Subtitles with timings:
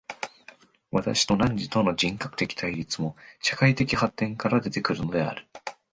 [0.91, 5.45] 私と汝との人格的対立も、社会的発展から出て来るのである。